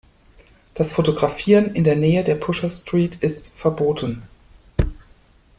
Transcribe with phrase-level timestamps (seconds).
[0.73, 4.23] Das Fotografieren in der Nähe der Pusher Street ist verboten.